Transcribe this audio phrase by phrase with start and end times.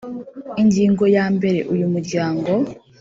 [0.61, 2.51] Ingingo ya mbere uyu muryango